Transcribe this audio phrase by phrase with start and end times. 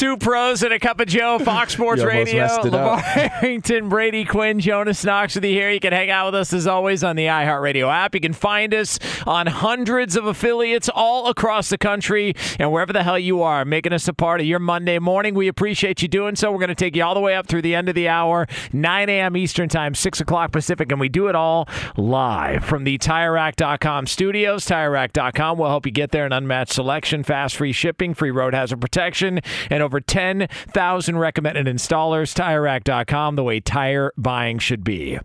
[0.00, 2.44] Two pros and a cup of Joe, Fox Sports Radio.
[2.44, 2.64] up.
[2.64, 5.70] LeVar Brady Quinn, Jonas Knox with you here.
[5.70, 8.14] You can hang out with us as always on the iHeartRadio app.
[8.14, 13.02] You can find us on hundreds of affiliates all across the country and wherever the
[13.02, 15.34] hell you are, making us a part of your Monday morning.
[15.34, 16.50] We appreciate you doing so.
[16.50, 18.46] We're going to take you all the way up through the end of the hour,
[18.72, 19.36] 9 a.m.
[19.36, 21.68] Eastern Time, 6 o'clock Pacific, and we do it all
[21.98, 24.64] live from the TireRack.com studios.
[24.64, 26.24] TireRack.com will help you get there.
[26.24, 32.32] An unmatched selection, fast free shipping, free road hazard protection, and over 10,000 recommended installers.
[32.34, 35.18] TireRack.com, the way tire buying should be.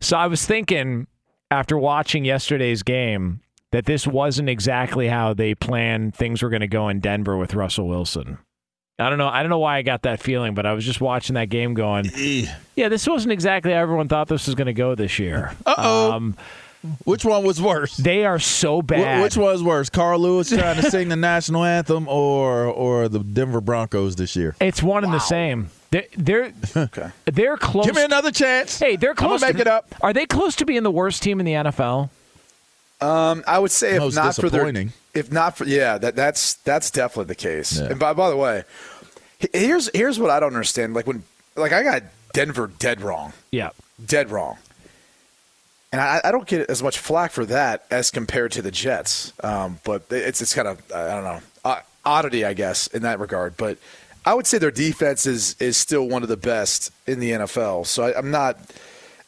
[0.00, 1.06] So I was thinking
[1.50, 3.40] after watching yesterday's game
[3.72, 7.54] that this wasn't exactly how they planned things were going to go in Denver with
[7.54, 8.38] Russell Wilson.
[9.00, 9.28] I don't know.
[9.28, 11.74] I don't know why I got that feeling, but I was just watching that game
[11.74, 12.10] going,
[12.74, 15.54] yeah, this wasn't exactly how everyone thought this was going to go this year.
[15.66, 16.12] Uh-oh.
[16.12, 16.36] Um,
[17.04, 17.96] Which one was worse?
[17.96, 19.22] they are so Wh- bad.
[19.22, 23.60] Which was worse, Carl Lewis trying to sing the national anthem, or or the Denver
[23.60, 24.54] Broncos this year?
[24.60, 25.70] It's one and the same.
[25.90, 27.10] They're they're, Okay.
[27.24, 27.86] they're close.
[27.86, 28.78] Give me another chance.
[28.78, 29.40] Hey, they're I'm close.
[29.40, 29.92] make to, it up.
[30.02, 32.10] Are they close to being the worst team in the NFL?
[33.00, 34.92] Um, I would say if not for their, disappointing.
[35.14, 37.78] if not for yeah, that that's that's definitely the case.
[37.78, 37.86] Yeah.
[37.90, 38.64] And by by the way,
[39.52, 40.94] here's here's what I don't understand.
[40.94, 41.22] Like when
[41.56, 42.02] like I got
[42.34, 43.70] Denver dead wrong, Yeah.
[44.04, 44.58] dead wrong,
[45.92, 49.32] and I, I don't get as much flack for that as compared to the Jets.
[49.42, 51.40] Um, but it's it's kind of I don't know
[52.08, 53.56] oddity, I guess, in that regard.
[53.56, 53.78] But
[54.24, 57.86] I would say their defense is is still one of the best in the NFL.
[57.86, 58.58] So I, I'm not.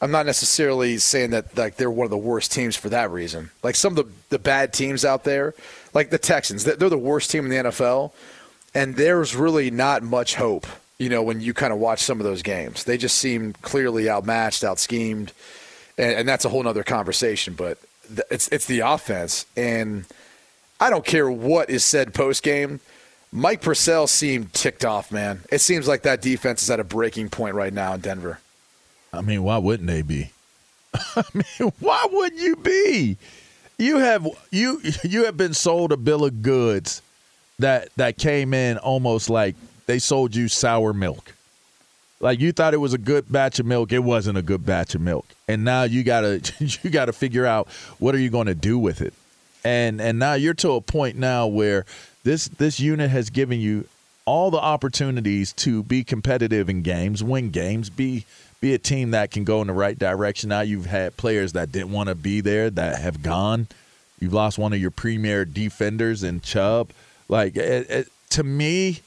[0.03, 3.51] I'm not necessarily saying that like they're one of the worst teams for that reason.
[3.61, 5.53] Like some of the, the bad teams out there,
[5.93, 8.11] like the Texans, they're the worst team in the NFL,
[8.73, 10.65] and there's really not much hope.
[10.97, 14.09] You know, when you kind of watch some of those games, they just seem clearly
[14.09, 15.33] outmatched, out schemed,
[16.01, 17.53] and, and that's a whole other conversation.
[17.53, 20.05] But th- it's it's the offense, and
[20.79, 22.79] I don't care what is said post game.
[23.31, 25.41] Mike Purcell seemed ticked off, man.
[25.49, 28.39] It seems like that defense is at a breaking point right now in Denver.
[29.13, 30.31] I mean, why wouldn't they be?
[30.93, 33.17] I mean, why would you be?
[33.77, 37.01] You have you you have been sold a bill of goods
[37.59, 39.55] that that came in almost like
[39.85, 41.33] they sold you sour milk.
[42.21, 44.95] Like you thought it was a good batch of milk, it wasn't a good batch
[44.95, 45.25] of milk.
[45.47, 46.41] And now you got to
[46.83, 47.67] you got to figure out
[47.99, 49.13] what are you going to do with it.
[49.63, 51.85] And and now you're to a point now where
[52.23, 53.87] this this unit has given you
[54.25, 58.25] all the opportunities to be competitive in games, win games, be
[58.59, 60.49] be a team that can go in the right direction.
[60.49, 63.67] Now you've had players that didn't want to be there that have gone.
[64.19, 66.91] You've lost one of your premier defenders in Chubb.
[67.27, 69.01] Like it, it, to me,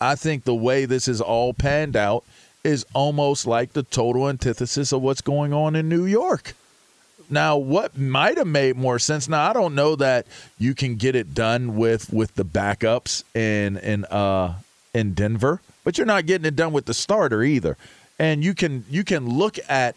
[0.00, 2.24] I think the way this is all panned out
[2.64, 6.54] is almost like the total antithesis of what's going on in New York.
[7.30, 9.28] Now, what might have made more sense?
[9.28, 10.26] Now, I don't know that
[10.58, 14.54] you can get it done with with the backups in in uh
[14.94, 17.76] in Denver, but you're not getting it done with the starter either.
[18.18, 19.94] And you can you can look at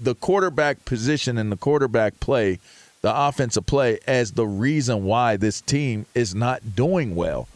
[0.00, 2.58] the quarterback position and the quarterback play,
[3.00, 7.46] the offensive play as the reason why this team is not doing well.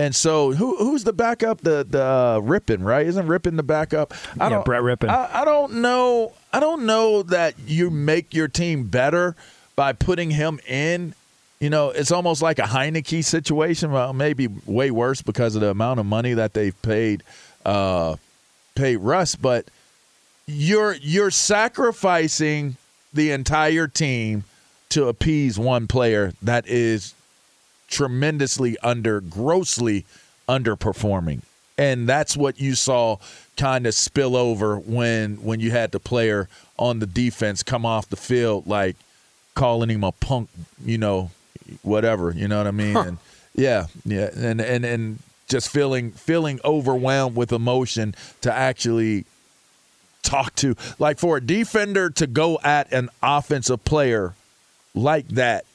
[0.00, 1.60] And so, who who's the backup?
[1.60, 3.06] The the uh, Rypien, right?
[3.06, 4.14] Isn't Rypien the backup?
[4.40, 5.10] I Yeah, don't, Brett Rypien.
[5.10, 6.32] I, I don't know.
[6.54, 9.36] I don't know that you make your team better
[9.76, 11.12] by putting him in.
[11.58, 13.92] You know, it's almost like a Heinicke situation.
[13.92, 17.22] Well, maybe way worse because of the amount of money that they've paid
[17.66, 18.16] uh,
[18.74, 19.36] paid Russ.
[19.36, 19.66] But
[20.46, 22.78] you're you're sacrificing
[23.12, 24.44] the entire team
[24.88, 27.12] to appease one player that is
[27.90, 30.06] tremendously under grossly
[30.48, 31.42] underperforming.
[31.76, 33.16] And that's what you saw
[33.56, 36.48] kind of spill over when when you had the player
[36.78, 38.96] on the defense come off the field like
[39.54, 40.48] calling him a punk
[40.82, 41.30] you know
[41.82, 42.96] whatever you know what i mean?
[42.96, 43.18] And
[43.54, 49.26] yeah yeah and and and just feeling feeling overwhelmed with emotion to actually
[50.22, 54.34] talk to like for a defender to go at an offensive player
[54.94, 55.66] like that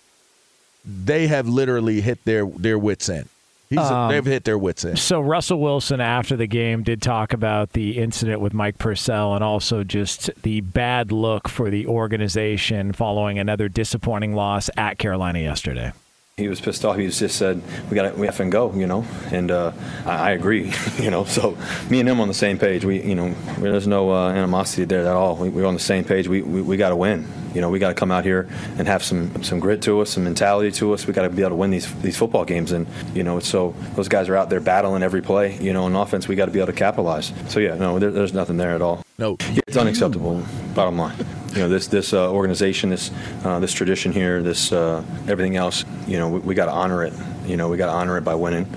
[0.85, 3.27] they have literally hit their their wits end
[3.69, 7.33] He's Um, they've hit their wits end So Russell Wilson after the game did talk
[7.33, 12.93] about the incident with Mike Purcell and also just the bad look for the organization
[12.93, 15.91] following another disappointing loss at Carolina yesterday.
[16.37, 16.97] He was pissed off.
[16.97, 19.05] He just said, "We got to we have to go," you know.
[19.31, 19.71] And uh,
[20.05, 21.23] I, I agree, you know.
[21.23, 21.57] So
[21.89, 22.83] me and him on the same page.
[22.83, 23.29] We, you know,
[23.59, 25.37] there's no uh, animosity there at all.
[25.37, 26.27] We, we're on the same page.
[26.27, 27.25] We we, we got to win.
[27.53, 30.09] You know, we got to come out here and have some some grit to us,
[30.09, 31.07] some mentality to us.
[31.07, 32.73] We got to be able to win these these football games.
[32.73, 35.57] And you know, so those guys are out there battling every play.
[35.59, 37.31] You know, on offense, we got to be able to capitalize.
[37.47, 39.04] So yeah, no, there, there's nothing there at all.
[39.17, 40.43] No, it's unacceptable.
[40.73, 41.15] Bottom line,
[41.51, 43.11] you know, this this uh, organization, this
[43.45, 45.85] uh, this tradition here, this uh, everything else.
[46.05, 47.13] You know, we, we got to honor it.
[47.45, 48.67] You know, we got to honor it by winning.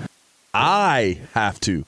[0.53, 1.85] I have to.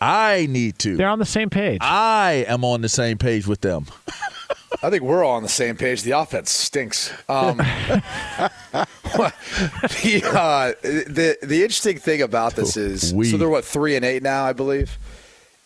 [0.00, 0.96] I need to.
[0.96, 1.78] They're on the same page.
[1.80, 3.86] I am on the same page with them.
[4.82, 6.02] I think we're all on the same page.
[6.02, 7.12] The offense stinks.
[7.28, 7.58] Um,
[8.72, 13.30] the, uh, the the interesting thing about this is We.
[13.30, 14.98] so they're what three and eight now, I believe,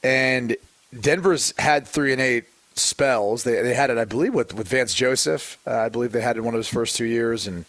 [0.03, 0.57] and
[1.01, 2.45] Denver's had three and eight
[2.75, 3.45] spells.
[3.45, 5.59] They they had it, I believe, with with Vance Joseph.
[5.67, 7.65] Uh, I believe they had it in one of his first two years, and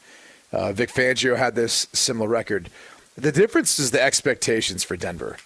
[0.52, 2.70] uh, Vic Fangio had this similar record.
[3.18, 5.38] The difference is the expectations for Denver.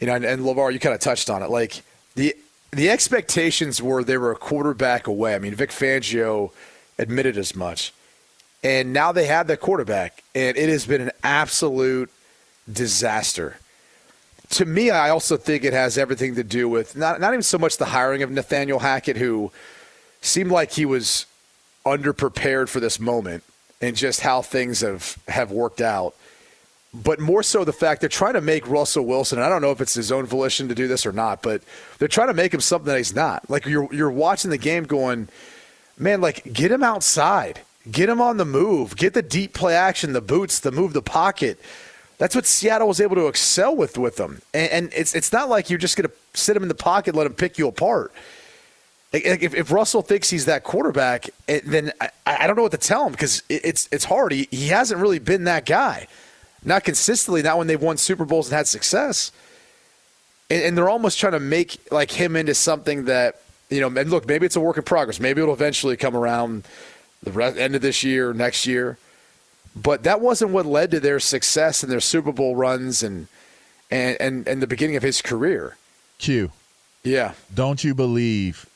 [0.00, 1.50] You know, and, and Lavar, you kind of touched on it.
[1.50, 1.82] Like
[2.14, 2.34] the
[2.72, 5.34] the expectations were they were a quarterback away.
[5.34, 6.52] I mean, Vic Fangio
[6.98, 7.92] admitted as much.
[8.62, 12.10] And now they have that quarterback, and it has been an absolute
[12.70, 13.56] disaster.
[14.50, 17.58] To me, I also think it has everything to do with not not even so
[17.58, 19.52] much the hiring of Nathaniel Hackett, who
[20.20, 21.26] seemed like he was
[21.86, 23.42] underprepared for this moment
[23.80, 26.14] and just how things have, have worked out.
[26.92, 29.80] But more so the fact they're trying to make Russell Wilson, I don't know if
[29.80, 31.62] it's his own volition to do this or not, but
[31.98, 33.48] they're trying to make him something that he's not.
[33.48, 35.28] Like you're you're watching the game going,
[35.96, 37.60] man, like get him outside.
[37.90, 38.96] Get him on the move.
[38.96, 41.58] Get the deep play action, the boots, the move, the pocket.
[42.20, 44.42] That's what Seattle was able to excel with with them.
[44.52, 47.14] And, and it's it's not like you're just going to sit him in the pocket,
[47.14, 48.12] let him pick you apart.
[49.10, 52.72] Like, if, if Russell thinks he's that quarterback, eh, then I, I don't know what
[52.72, 54.32] to tell him because it, it's it's hard.
[54.32, 56.08] He, he hasn't really been that guy,
[56.62, 57.42] not consistently.
[57.42, 59.32] Not when they've won Super Bowls and had success.
[60.50, 63.86] And, and they're almost trying to make like him into something that you know.
[63.98, 65.20] And look, maybe it's a work in progress.
[65.20, 66.64] Maybe it'll eventually come around
[67.22, 68.98] the end of this year, next year.
[69.74, 73.28] But that wasn't what led to their success and their Super Bowl runs and
[73.90, 75.76] and and, and the beginning of his career.
[76.18, 76.50] Q.
[77.02, 77.32] Yeah.
[77.54, 78.66] Don't you believe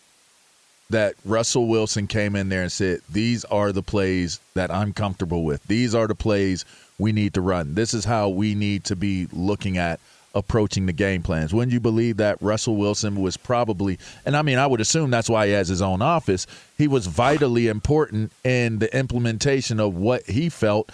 [0.90, 5.44] that Russell Wilson came in there and said, These are the plays that I'm comfortable
[5.44, 5.62] with.
[5.66, 6.64] These are the plays
[6.98, 7.74] we need to run.
[7.74, 10.00] This is how we need to be looking at
[10.34, 11.54] approaching the game plans.
[11.54, 15.28] Wouldn't you believe that Russell Wilson was probably, and I mean, I would assume that's
[15.28, 20.24] why he has his own office, he was vitally important in the implementation of what
[20.24, 20.90] he felt,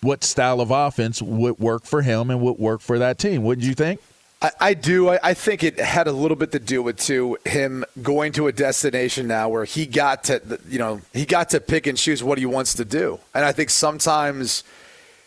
[0.00, 3.42] what style of offense would work for him and would work for that team.
[3.42, 4.00] Wouldn't you think?
[4.42, 5.08] I, I do.
[5.08, 8.48] I, I think it had a little bit to do with too him going to
[8.48, 12.22] a destination now where he got to, you know, he got to pick and choose
[12.22, 13.18] what he wants to do.
[13.34, 14.62] And I think sometimes,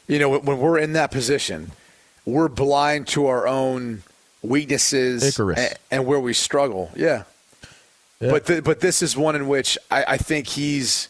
[0.08, 1.72] you know, when we're in that position,
[2.26, 4.04] we're blind to our own
[4.42, 6.92] weaknesses and, and where we struggle.
[6.96, 7.24] Yeah.
[8.32, 11.08] But th- but this is one in which I, I think he's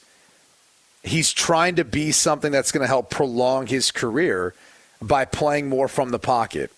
[1.04, 4.54] he's trying to be something that's going to help prolong his career
[5.02, 6.72] by playing more from the pocket.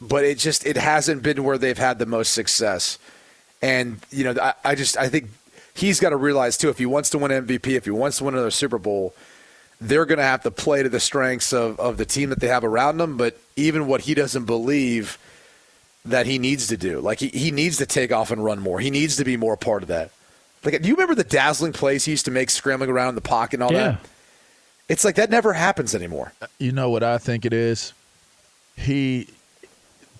[0.00, 2.98] But it just it hasn't been where they've had the most success.
[3.62, 5.30] And you know, I, I just I think
[5.74, 8.24] he's got to realize too if he wants to win MVP, if he wants to
[8.24, 9.14] win another Super Bowl,
[9.80, 12.48] they're going to have to play to the strengths of, of the team that they
[12.48, 13.16] have around them.
[13.16, 15.18] But even what he doesn't believe
[16.04, 18.80] that he needs to do, like he, he needs to take off and run more.
[18.80, 20.10] He needs to be more a part of that.
[20.64, 23.20] Like, do you remember the dazzling plays he used to make scrambling around in the
[23.20, 23.92] pocket and all Yeah.
[23.92, 24.00] that?
[24.88, 26.32] It's like that never happens anymore.
[26.40, 27.92] Uh, you know what I think it is?
[28.74, 29.28] He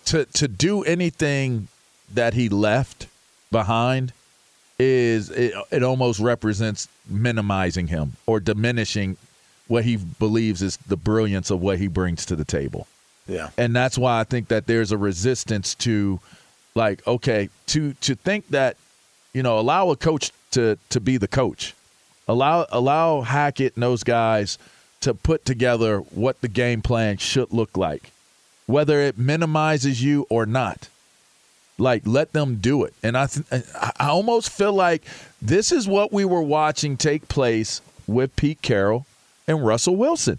[0.06, 1.68] to to do anything
[2.12, 3.06] that he left
[3.50, 4.12] behind
[4.78, 9.16] is it, it almost represents minimizing him or diminishing
[9.68, 12.86] what he believes is the brilliance of what he brings to the table.
[13.26, 13.50] Yeah.
[13.56, 16.18] And that's why I think that there's a resistance to
[16.74, 18.76] like okay, to to think that
[19.32, 21.74] you know, allow a coach to to be the coach.
[22.26, 24.58] Allow allow Hackett and those guys
[25.00, 28.10] to put together what the game plan should look like,
[28.66, 30.88] whether it minimizes you or not.
[31.80, 35.04] Like let them do it, and I th- I I almost feel like
[35.40, 39.06] this is what we were watching take place with Pete Carroll
[39.48, 40.38] and Russell Wilson.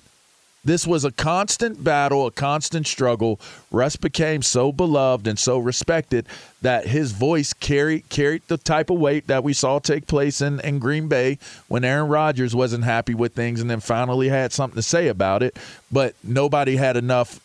[0.64, 3.40] This was a constant battle, a constant struggle.
[3.72, 6.26] Russ became so beloved and so respected
[6.62, 10.60] that his voice carried carried the type of weight that we saw take place in,
[10.60, 11.40] in Green Bay
[11.70, 15.44] when Aaron Rodgers wasn't happy with things and then finally had something to say about
[15.44, 15.58] it.
[15.92, 17.40] But nobody had enough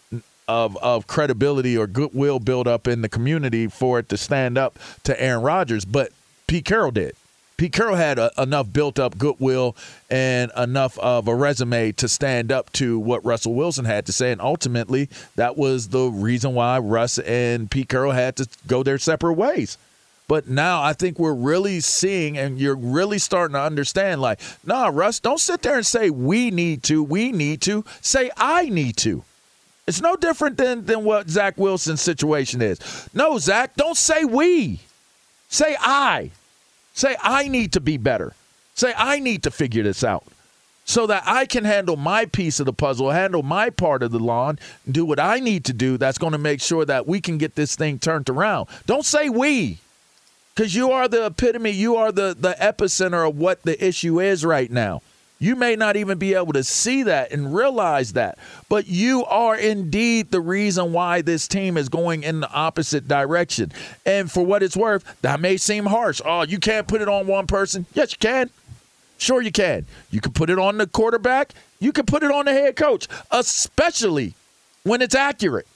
[0.49, 4.77] of, of credibility or goodwill built up in the community for it to stand up
[5.05, 5.85] to Aaron Rodgers.
[5.85, 6.11] But
[6.49, 7.15] Pete Carroll did.
[7.57, 9.77] Pete Carroll had a, enough built up goodwill
[10.11, 14.33] and enough of a resume to stand up to what Russell Wilson had to say.
[14.33, 18.99] And ultimately, that was the reason why Russ and Pete Carroll had to go their
[18.99, 19.79] separate ways.
[20.27, 24.91] But now I think we're really seeing, and you're really starting to understand like, nah,
[24.93, 27.85] Russ, don't sit there and say, we need to, we need to.
[28.01, 29.23] Say, I need to.
[29.87, 32.81] It's no different than, than what Zach Wilson's situation is.
[33.13, 34.81] No, Zach, don't say we.
[35.51, 36.31] Say I.
[36.95, 38.33] Say, I need to be better.
[38.75, 40.25] Say, I need to figure this out
[40.85, 44.19] so that I can handle my piece of the puzzle, handle my part of the
[44.19, 44.59] lawn,
[44.91, 47.55] do what I need to do that's going to make sure that we can get
[47.55, 48.69] this thing turned around.
[48.87, 49.79] Don't say we,
[50.55, 54.45] because you are the epitome, you are the, the epicenter of what the issue is
[54.45, 55.03] right now.
[55.45, 58.39] You may not even be able to see that and realize that,
[58.71, 63.71] but you are indeed the reason why this team is going in the opposite direction.
[64.07, 66.23] And for what it's worth, that may seem harsh.
[66.25, 67.85] Oh, you can't put it on one person.
[67.93, 68.49] Yes, you can.
[69.19, 69.85] Sure, you can.
[70.11, 73.07] You can put it on the quarterback, you can put it on the head coach,
[73.31, 74.33] especially
[74.85, 75.67] when it's accurate.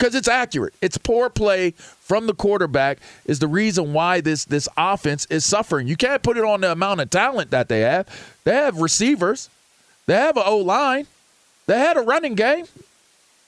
[0.00, 0.72] Because it's accurate.
[0.80, 5.88] It's poor play from the quarterback is the reason why this this offense is suffering.
[5.88, 8.08] You can't put it on the amount of talent that they have.
[8.44, 9.50] They have receivers.
[10.06, 11.06] They have an O line.
[11.66, 12.64] They had a running game.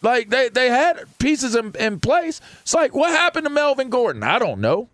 [0.03, 2.43] Like they, they had pieces in, in place.
[2.61, 4.23] It's like, what happened to Melvin Gordon?
[4.23, 4.91] I don't know.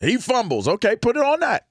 [0.00, 0.66] He fumbles.
[0.66, 1.66] Okay, put it on that.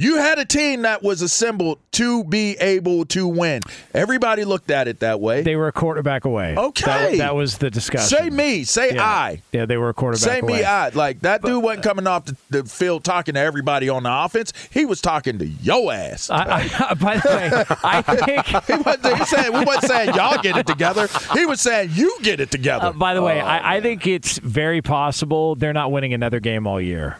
[0.00, 3.62] You had a team that was assembled to be able to win.
[3.92, 5.42] Everybody looked at it that way.
[5.42, 6.54] They were a quarterback away.
[6.56, 7.16] Okay.
[7.16, 8.06] That, that was the discussion.
[8.06, 8.62] Say me.
[8.62, 9.04] Say Yeah.
[9.04, 9.42] I.
[9.50, 10.34] Yeah, they were a quarterback away.
[10.34, 10.58] Say away.
[10.60, 10.90] me I.
[10.90, 14.52] Like that dude wasn't coming off the, the field talking to everybody on the offense.
[14.70, 16.30] He was talking to yo ass.
[16.30, 20.40] I, I, by the way, I think he wasn't he said we wasn't saying y'all
[20.40, 21.08] get it together.
[21.32, 22.86] He was saying you get it together.
[22.86, 26.68] Uh, by the way, I, I think it's very possible they're not winning another game
[26.68, 27.18] all year.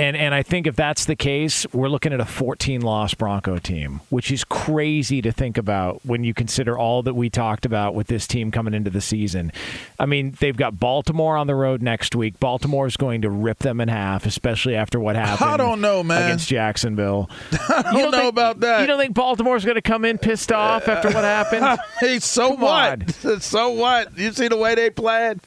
[0.00, 3.58] And and I think if that's the case, we're looking at a 14 loss Bronco
[3.58, 7.94] team, which is crazy to think about when you consider all that we talked about
[7.94, 9.52] with this team coming into the season.
[9.98, 12.40] I mean, they've got Baltimore on the road next week.
[12.40, 15.50] Baltimore is going to rip them in half, especially after what happened.
[15.50, 16.22] I don't know, man.
[16.22, 17.28] Against Jacksonville.
[17.68, 18.80] I don't, know think- about that.
[18.80, 21.78] You don't think Baltimore's going to come in pissed off after what happened?
[22.00, 23.24] hey, so Come what?
[23.26, 23.40] on.
[23.42, 24.16] So what?
[24.16, 25.40] You see the way they played?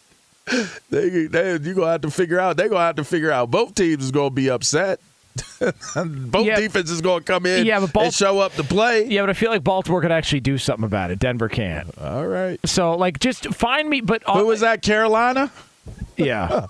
[0.89, 2.57] They, they you gonna have to figure out.
[2.57, 3.49] They gonna have to figure out.
[3.51, 4.99] Both teams is gonna be upset.
[5.59, 6.59] Both Yeah.
[6.59, 9.05] defenses gonna come in Yeah, but and show up to play.
[9.05, 11.17] Yeah, but I feel like Baltimore could actually do something about it.
[11.19, 11.89] Denver can't.
[11.97, 12.59] All right.
[12.65, 14.01] So, like, just find me.
[14.01, 14.81] But Who was that?
[14.83, 15.51] Carolina.
[16.17, 16.67] Yeah,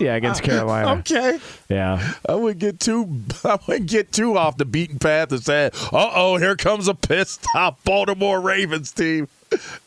[0.00, 1.00] yeah, against Carolina.
[1.00, 1.38] Okay.
[1.68, 3.20] Yeah, I wouldn't get too.
[3.44, 6.94] I wouldn't get too off the beaten path and say, "Uh oh, here comes a
[6.94, 9.28] pissed off Baltimore Ravens team."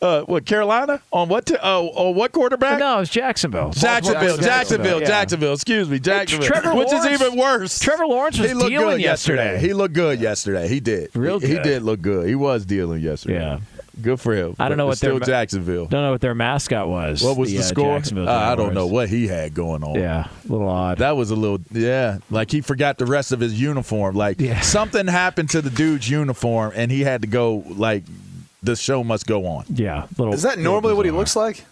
[0.00, 1.44] Uh, what Carolina on what?
[1.46, 2.78] T- oh, on what quarterback?
[2.78, 3.70] no, it's Jacksonville.
[3.70, 5.06] Jacksonville, Baltimore- Jacksonville, yeah.
[5.06, 5.52] Jacksonville.
[5.52, 6.46] Excuse me, Jacksonville.
[6.48, 7.78] Trevor which Lawrence- is even worse.
[7.78, 9.58] Trevor Lawrence was he looked dealing good yesterday.
[9.60, 10.68] He looked good yesterday.
[10.68, 11.14] He did.
[11.14, 12.26] Real He, he did look good.
[12.28, 13.40] He was dealing yesterday.
[13.40, 13.58] Yeah.
[14.00, 14.54] Good for him.
[14.58, 15.86] I don't know what their still ma- Jacksonville.
[15.86, 17.22] Don't know what their mascot was.
[17.22, 17.96] What was the, uh, score?
[17.96, 19.96] Uh, I don't know what he had going on.
[19.96, 20.98] Yeah, a little odd.
[20.98, 22.18] That was a little, yeah.
[22.30, 24.14] Like he forgot the rest of his uniform.
[24.14, 27.64] Like something happened to the dude's uniform, and he had to go.
[27.68, 28.04] Like
[28.62, 29.64] the show must go on.
[29.68, 30.34] Yeah, little.
[30.34, 31.64] Is that normally what he looks like?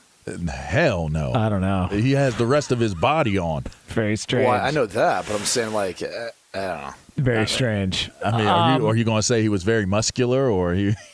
[0.49, 1.33] Hell no.
[1.35, 1.87] I don't know.
[1.87, 3.64] He has the rest of his body on.
[3.87, 4.49] Very strange.
[4.49, 6.94] Well, I know that, but I'm saying like uh, I don't know.
[7.16, 8.10] Very strange.
[8.25, 10.75] I mean, are Um, you, are you going to say he was very muscular, or
[10.75, 10.94] he?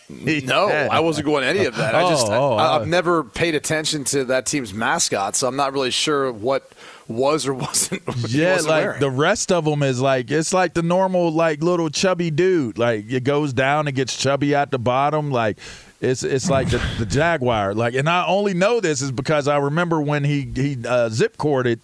[0.44, 1.94] No, I wasn't going any of that.
[1.94, 2.80] I just Oh, oh, I, oh.
[2.80, 6.70] I've never paid attention to that team's mascot, so I'm not really sure what
[7.08, 8.02] was or wasn't.
[8.28, 9.00] Yeah, wasn't like wearing.
[9.00, 12.76] the rest of them is like it's like the normal like little chubby dude.
[12.76, 15.30] Like it goes down and gets chubby at the bottom.
[15.30, 15.56] Like
[16.02, 17.72] it's it's like the, the jaguar.
[17.74, 21.38] Like, and I only know this is because I remember when he he uh, zip
[21.38, 21.80] corded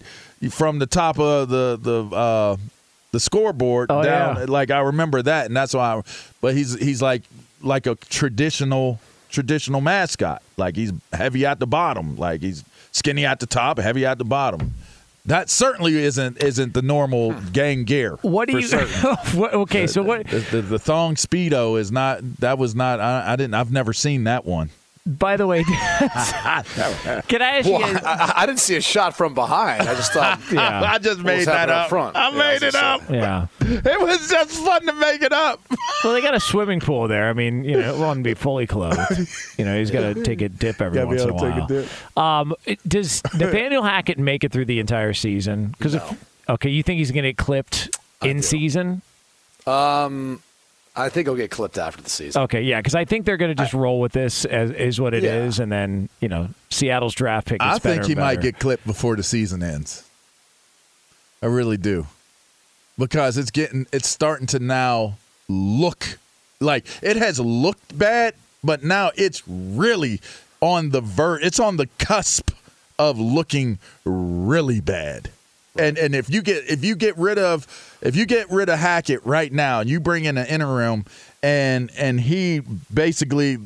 [0.51, 2.57] from the top of the the uh,
[3.11, 4.35] the scoreboard Oh, down.
[4.37, 4.45] yeah.
[4.47, 5.95] Like I remember that, and that's why.
[5.97, 6.01] I,
[6.41, 7.23] but he's he's like
[7.61, 8.99] like a traditional
[9.29, 10.41] traditional mascot.
[10.57, 12.15] Like he's heavy at the bottom.
[12.17, 14.73] Like he's skinny at the top, heavy at the bottom.
[15.25, 18.17] That certainly isn't isn't the normal gang gear.
[18.21, 18.67] What do you?
[19.35, 20.25] what, okay, so what?
[20.27, 22.21] The, the, the thong speedo is not.
[22.39, 22.99] That was not.
[22.99, 23.53] I, I didn't.
[23.53, 24.69] I've never seen that one.
[25.17, 25.73] By the way, can
[27.41, 27.97] I ask Well, you?
[28.05, 29.81] I, I didn't see a shot from behind.
[29.89, 30.81] I just thought, Yeah.
[30.83, 31.89] I just what made was that happening up.
[31.89, 32.15] Front.
[32.15, 33.07] I Yeah, made was it up.
[33.07, 33.15] say.
[33.17, 33.47] yeah.
[33.91, 35.61] It was just fun to make it up.
[36.03, 37.27] Well, they got a swimming pool there.
[37.29, 38.99] I mean, you know, it won't be fully clothed.
[39.57, 41.53] You know, he's got to take a dip every once in a while.
[41.53, 42.17] take a dip.
[42.17, 42.53] Um,
[42.87, 45.73] does Nathaniel Hackett make it through the entire season?
[45.77, 45.97] Because
[46.47, 49.01] okay, you think he's going to get clipped in season?
[49.67, 50.41] Um,
[50.95, 52.41] I think he'll get clipped after the season.
[52.43, 55.13] Okay, yeah, because I think they're going to just roll with this as is what
[55.13, 55.63] it is, Yeah.
[55.63, 57.59] and then you know Seattle's draft pick.
[57.61, 60.03] Gets I think he and might get clipped before the season ends.
[61.41, 62.07] I really do.
[62.97, 65.15] Because it's getting it's starting to now
[65.47, 66.17] look
[66.59, 70.19] like it has looked bad, but now it's really
[70.59, 72.51] on the ver it's on the cusp
[72.97, 75.31] of looking really bad.
[75.77, 78.79] And and if you get if you get rid of if you get rid of
[78.79, 81.05] Hackett right now and you bring in an interim
[81.43, 82.61] and and he
[82.93, 83.57] basically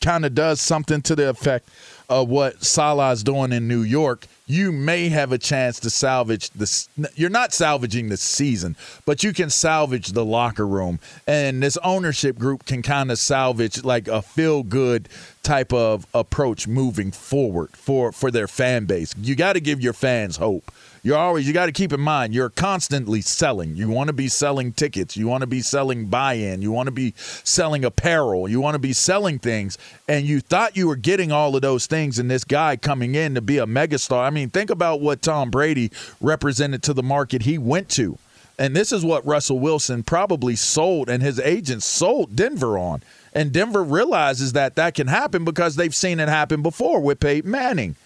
[0.00, 1.68] kind of does something to the effect
[2.08, 6.88] of what Salah's doing in New York, you may have a chance to salvage this.
[7.14, 8.76] You're not salvaging the season,
[9.06, 13.84] but you can salvage the locker room, and this ownership group can kind of salvage
[13.84, 15.08] like a feel good
[15.42, 19.14] type of approach moving forward for for their fan base.
[19.18, 20.70] You got to give your fans hope.
[21.02, 23.74] You're always you got to keep in mind you're constantly selling.
[23.74, 26.92] You want to be selling tickets, you want to be selling buy-in, you want to
[26.92, 31.32] be selling apparel, you want to be selling things and you thought you were getting
[31.32, 34.22] all of those things and this guy coming in to be a megastar.
[34.22, 38.18] I mean, think about what Tom Brady represented to the market he went to.
[38.58, 43.02] And this is what Russell Wilson probably sold and his agents sold Denver on.
[43.32, 47.50] And Denver realizes that that can happen because they've seen it happen before with Peyton
[47.50, 47.96] Manning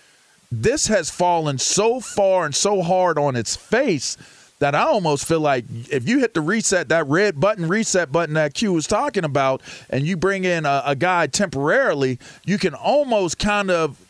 [0.63, 4.17] this has fallen so far and so hard on its face
[4.61, 8.35] that I almost feel like if you hit the reset, that red button, reset button
[8.35, 12.75] that Q was talking about, and you bring in a, a guy temporarily, you can
[12.75, 14.01] almost kind of,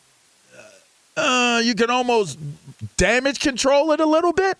[1.16, 2.38] uh, you can almost
[2.96, 4.58] damage control it a little bit.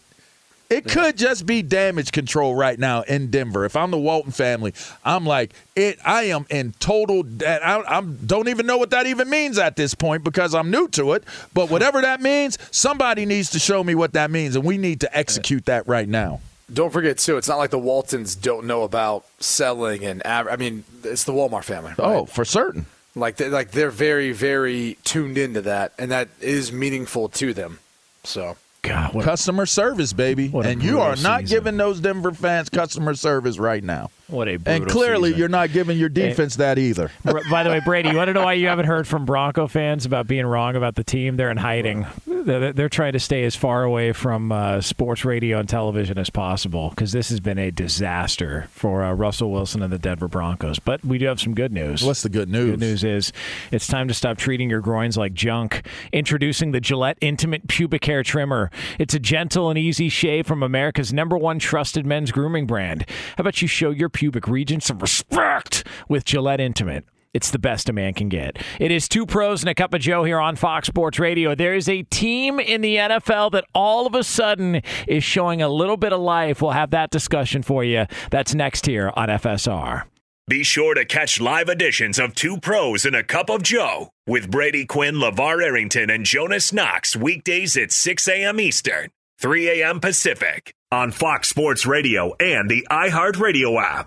[0.74, 3.64] It could just be damage control right now in Denver.
[3.64, 5.98] If I'm the Walton family, I'm like it.
[6.04, 7.24] I am in total.
[7.46, 10.88] I, I don't even know what that even means at this point because I'm new
[10.88, 11.24] to it.
[11.52, 15.00] But whatever that means, somebody needs to show me what that means, and we need
[15.02, 16.40] to execute that right now.
[16.72, 17.36] Don't forget too.
[17.36, 20.22] It's not like the Waltons don't know about selling and.
[20.24, 21.90] Av- I mean, it's the Walmart family.
[21.90, 21.98] right?
[21.98, 22.86] Oh, for certain.
[23.14, 27.78] Like they like they're very very tuned into that, and that is meaningful to them.
[28.24, 31.56] So God, what, Customer service, baby, What and you are not season.
[31.56, 34.10] giving those Denver fans customer service right now.
[34.28, 35.38] what a And clearly, season.
[35.40, 37.10] you're not giving your defense that either.
[37.50, 40.04] By the way, Brady, you want to know why you haven't heard from Bronco fans
[40.06, 41.36] about being wrong about the team?
[41.36, 42.06] They're in hiding.
[42.44, 46.28] They're, they're trying to stay as far away from uh, sports radio and television as
[46.28, 50.78] possible because this has been a disaster for uh, Russell Wilson and the Denver Broncos.
[50.78, 52.02] But we do have some good news.
[52.04, 52.72] What's the good news?
[52.72, 53.32] Good news is
[53.70, 55.86] it's time to stop treating your groins like junk.
[56.12, 58.70] Introducing the Gillette Intimate Pubic Hair Trimmer.
[58.98, 63.06] It's a gentle and easy shave from America's number one trusted men's grooming brand.
[63.36, 67.04] How about you show your pubic region some respect with Gillette Intimate?
[67.34, 68.58] It's the best a man can get.
[68.78, 71.54] It is two pros and a cup of Joe here on Fox Sports Radio.
[71.56, 75.68] There is a team in the NFL that all of a sudden is showing a
[75.68, 76.62] little bit of life.
[76.62, 78.06] We'll have that discussion for you.
[78.30, 80.04] That's next here on FSR.
[80.46, 84.50] Be sure to catch live editions of Two Pros and a Cup of Joe with
[84.50, 88.60] Brady Quinn, LeVar Arrington, and Jonas Knox weekdays at 6 a.m.
[88.60, 89.08] Eastern,
[89.40, 90.00] 3 a.m.
[90.00, 94.06] Pacific on Fox Sports Radio and the iHeartRadio app.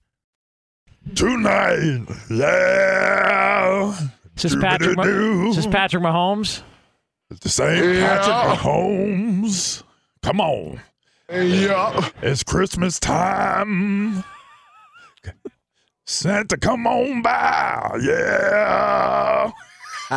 [1.15, 3.91] Tonight, yeah.
[4.35, 5.49] Is this Patrick, Ma- Doobie-doo.
[5.49, 6.61] is this Patrick Mahomes?
[7.29, 9.83] It's the same Patrick Mahomes.
[10.23, 10.81] Come on.
[11.31, 12.09] Yeah.
[12.21, 14.23] It's Christmas time.
[16.05, 17.99] Santa, come on by.
[18.01, 19.51] Yeah.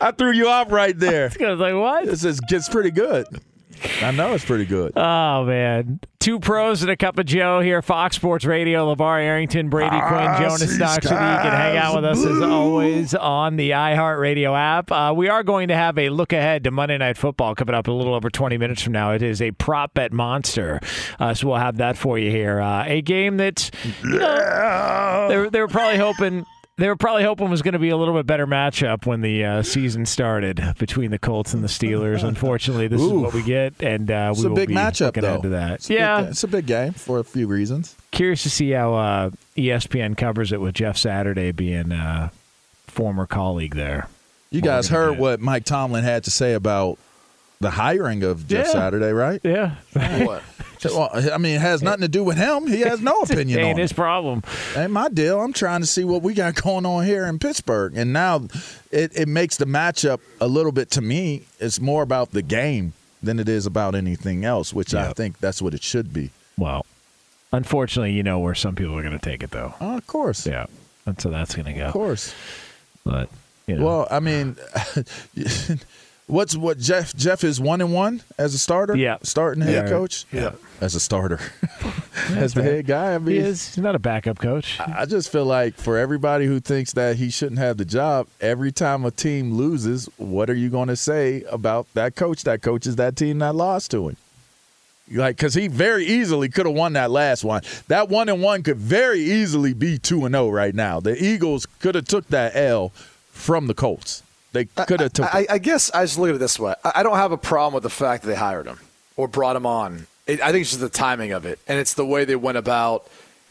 [0.00, 1.30] I threw you off right there.
[1.40, 2.06] I was like, what?
[2.06, 3.26] This is gets pretty good.
[4.02, 4.92] I know it's pretty good.
[4.96, 7.82] Oh man, two pros and a cup of Joe here.
[7.82, 8.94] Fox Sports Radio.
[8.94, 11.16] Levar Arrington, Brady Quinn, Jonas Knox with you.
[11.16, 14.90] You can hang out with us as always on the iHeartRadio app.
[14.90, 17.88] Uh, we are going to have a look ahead to Monday Night Football coming up
[17.88, 19.12] a little over 20 minutes from now.
[19.12, 20.80] It is a prop bet monster,
[21.18, 22.60] uh, so we'll have that for you here.
[22.60, 23.70] Uh, a game that
[24.02, 26.44] you know they were, they were probably hoping
[26.78, 29.44] they were probably hoping was going to be a little bit better matchup when the
[29.44, 32.22] uh, season started between the Colts and the Steelers.
[32.22, 35.06] Unfortunately, this is what we get, and uh, It's we a will big be matchup,
[35.06, 35.28] looking though.
[35.30, 35.72] ahead to that.
[35.74, 37.96] It's a yeah, big- it's a big game for a few reasons.
[38.10, 42.30] curious to see how uh, ESPN covers it with Jeff Saturday being a
[42.86, 44.08] former colleague there.
[44.50, 45.20] You guys heard get.
[45.20, 46.98] what Mike Tomlin had to say about
[47.60, 48.72] the hiring of Jeff Yeah.
[48.72, 49.40] Saturday, right?
[49.44, 50.42] Yeah, What?
[50.84, 52.68] Well, I mean, it has nothing to do with him.
[52.68, 53.94] He has no opinion ain't on his it.
[53.94, 54.44] problem.
[54.76, 55.40] Ain't my deal.
[55.40, 58.44] I'm trying to see what we got going on here in Pittsburgh, and now
[58.92, 61.42] it, it makes the matchup a little bit to me.
[61.58, 65.60] It's more about the game than it is about anything else, which I think that's
[65.60, 66.30] what it should be.
[66.56, 66.86] Well,
[67.52, 69.74] unfortunately, you know where some people are going to take it though.
[69.80, 70.66] Oh, of course, Yeah,
[71.04, 71.86] that's so that's going to go.
[71.86, 72.32] of course.
[73.02, 73.28] But
[73.66, 74.56] you know, Well, I mean,
[76.26, 78.96] what's what Jeff Jeff is one and one as a starter.
[78.96, 79.18] Yeah.
[79.22, 79.88] starting head Yeah.
[79.88, 80.24] coach.
[80.32, 80.52] Yeah.
[80.80, 81.40] as a starter,
[82.30, 83.14] as the head guy.
[83.14, 83.74] I mean, he is.
[83.74, 84.78] He's not a backup coach.
[84.80, 88.72] I just feel like for everybody who thinks that he shouldn't have the job, every
[88.72, 92.96] time a team loses, what are you going to say about that coach that coaches
[92.96, 94.16] that team that lost to him?
[95.10, 97.62] Like, because he very easily could have won that last one.
[97.86, 100.98] That one and one could very easily be two and zero right now.
[100.98, 102.90] The Eagles could have took that L
[103.30, 104.24] from the Colts.
[104.56, 105.34] They could have took.
[105.34, 106.74] I, I guess I just look at it this way.
[106.82, 108.80] I I don't have a problem with the fact that they hired him
[109.16, 110.06] or brought him on.
[110.26, 112.58] It, I think it's just the timing of it, and it's the way they went
[112.58, 113.06] about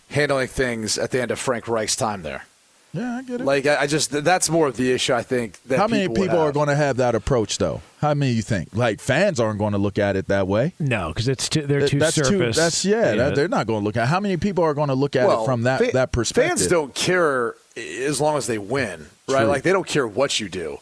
[0.09, 2.45] handling things at the end of Frank Reich's time there.
[2.95, 3.43] Yeah, I get it.
[3.45, 5.13] Like I, I just that's more of the issue.
[5.13, 5.61] I think.
[5.63, 7.81] That How many people, people are going to have that approach, though?
[7.99, 8.69] How many you think?
[8.73, 10.73] Like fans aren't going to look at it that way.
[10.79, 12.55] No, because it's too, they're too that's surface.
[12.55, 13.15] That's yeah.
[13.15, 14.07] that- they're not going to look at.
[14.07, 16.57] How many people are going to look at well, it from that fa- that perspective?
[16.57, 19.41] Fans don't care as long as they win, right?
[19.41, 19.47] True.
[19.47, 20.79] Like they don't care what you do.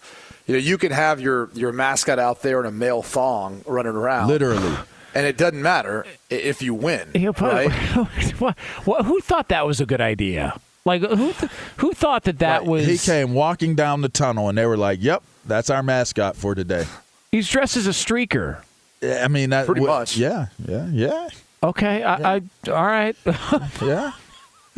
[0.47, 3.93] You know, you can have your your mascot out there in a male thong running
[3.95, 4.75] around, literally.
[5.15, 7.71] and it doesn't matter if you win, He'll put- right?
[8.39, 10.59] what, what, who thought that was a good idea?
[10.85, 12.85] Like who th- who thought that that Like, was?
[12.87, 16.53] He came walking down the tunnel, and they were like, "Yep, that's our mascot for
[16.55, 16.85] today."
[17.31, 18.57] He's dressed as a streaker.
[19.01, 20.17] I mean, that Pretty wa- much.
[20.17, 21.27] Yeah, yeah, yeah,
[21.63, 23.15] Okay, I, I all right,
[23.81, 24.11] yeah.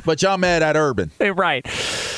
[0.06, 1.10] But y'all mad at Urban?
[1.20, 1.66] right.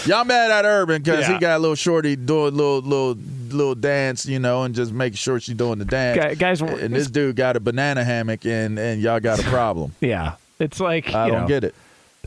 [0.06, 1.34] Y'all mad at Urban because Yeah.
[1.36, 3.18] he got a little shorty doing a little little
[3.50, 6.18] little dance, you know, and just making sure she's doing the dance.
[6.20, 9.94] Guy- guys, and this dude got a banana hammock, and and y'all got a problem.
[10.02, 11.74] Yeah, it's like I you don't know, get it.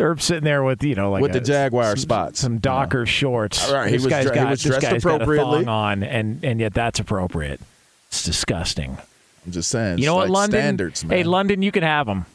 [0.00, 2.40] Herb sitting there with you know like With a- the Jaguar some, spots.
[2.40, 3.68] some Docker shorts.
[3.68, 5.66] All right, he this was guy's dre- he got was this dressed guy's got appropriately.
[5.66, 7.60] on, and and yet that's appropriate.
[8.08, 8.98] It's disgusting.
[9.46, 9.98] I'm just saying.
[9.98, 10.60] you know what, like London?
[10.60, 11.16] Standards, man.
[11.18, 12.26] Hey, London, you can have them.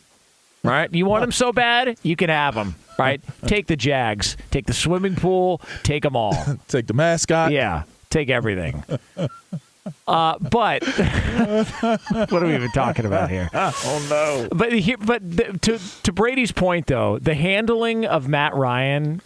[0.64, 0.92] Right?
[0.92, 2.76] You want them so bad, you can have them.
[2.98, 3.22] Right?
[3.46, 6.34] take the Jags, take the swimming pool, take them all.
[6.68, 7.52] Take the mascot.
[7.52, 8.84] Yeah, take everything.
[10.08, 10.84] Uh, but
[12.30, 13.50] what are we even talking about here?
[13.56, 14.48] Oh no.
[14.56, 19.22] But here, but the, to to Brady's point though, the handling of Matt Ryan,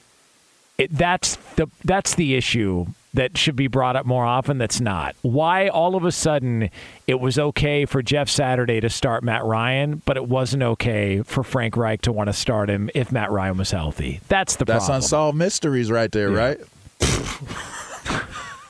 [0.78, 4.58] it, that's the that's the issue that should be brought up more often.
[4.58, 6.70] That's not why all of a sudden
[7.08, 11.44] it was okay for Jeff Saturday to start Matt Ryan, but it wasn't okay for
[11.44, 14.20] Frank Reich to want to start him if Matt Ryan was healthy.
[14.28, 14.98] That's the That's problem.
[14.98, 16.60] unsolved mysteries right there, right?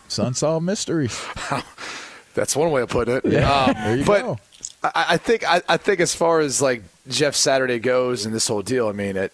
[0.06, 1.19] it's unsolved mysteries.
[2.39, 3.25] That's one way of putting it.
[3.25, 4.39] Yeah, Um, there you but go.
[4.84, 8.47] I, I think I, I think as far as like Jeff Saturday goes and this
[8.47, 9.34] whole deal, I mean it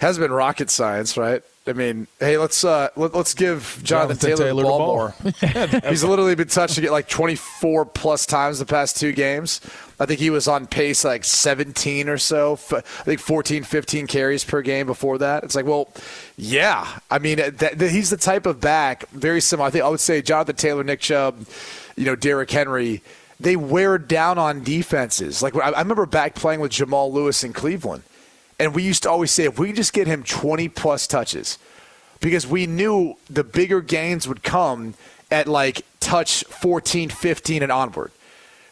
[0.00, 1.42] has been rocket science, right?
[1.66, 5.14] I mean, hey, let's uh, let, us give Jonathan, Jonathan Taylor, Taylor the ball ball.
[5.82, 5.82] more.
[5.90, 9.60] He's literally been touching it like 24 plus times the past two games.
[10.00, 12.54] I think he was on pace like 17 or so.
[12.54, 15.44] F- I think 14, 15 carries per game before that.
[15.44, 15.92] It's like, well,
[16.38, 16.98] yeah.
[17.10, 19.68] I mean, that, that, he's the type of back very similar.
[19.68, 21.44] I think I would say Jonathan Taylor, Nick Chubb,
[22.00, 23.02] you know, Derrick Henry.
[23.38, 25.42] They wear down on defenses.
[25.42, 28.04] Like I, remember back playing with Jamal Lewis in Cleveland,
[28.58, 31.58] and we used to always say if we just get him 20 plus touches
[32.20, 34.94] because we knew the bigger gains would come
[35.30, 38.12] at like touch 14, 15 and onward.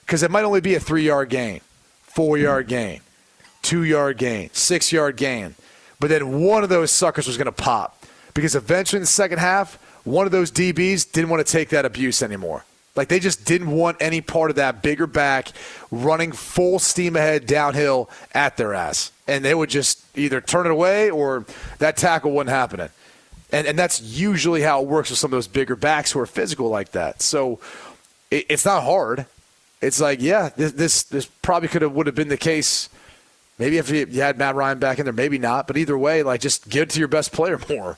[0.06, 1.60] Because it might only be a three yard gain,
[2.02, 3.00] four yard gain,
[3.60, 5.54] two yard gain, six yard gain.
[6.00, 8.06] But then one of those suckers was going to pop.
[8.32, 11.84] Because eventually in the second half, one of those DBs didn't want to take that
[11.84, 12.64] abuse anymore.
[12.98, 15.52] Like they just didn't want any part of that bigger back
[15.92, 19.12] running full steam ahead downhill at their ass.
[19.28, 21.46] And they would just either turn it away or
[21.78, 22.88] that tackle wasn't happening.
[23.52, 26.26] And, and that's usually how it works with some of those bigger backs who are
[26.26, 27.22] physical like that.
[27.22, 27.60] So
[28.32, 29.26] it, it's not hard.
[29.80, 32.88] it's like, yeah, this this, this probably could have would have been the case.
[33.60, 35.68] Maybe if you had Matt Ryan back in there, maybe not.
[35.68, 37.96] But either way, like just give it to your best player more.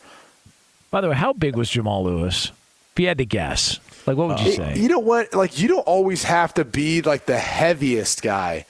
[0.90, 2.52] By the way, how big was Jamal Lewis?
[3.00, 4.74] If you had to guess, like what would you It- say?
[4.78, 5.32] You know what?
[5.34, 8.66] Like you don't always have to be like the heaviest guy.